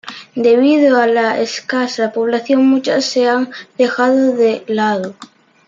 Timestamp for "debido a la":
0.33-1.39